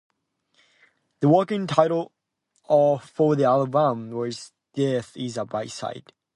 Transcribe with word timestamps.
The 1.19 1.29
working 1.29 1.67
title 1.67 2.11
for 2.67 3.35
the 3.35 3.43
album 3.43 4.09
was 4.09 4.51
"Death 4.73 5.15
Is 5.15 5.37
a 5.37 5.45
B-Side". 5.45 6.11